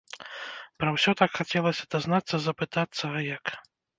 Пра 0.83 0.93
ўсё 0.95 1.11
так 1.19 1.31
хацелася 1.41 1.83
дазнацца, 1.95 2.35
запытацца, 2.45 3.05
а 3.21 3.25
як?! 3.37 3.45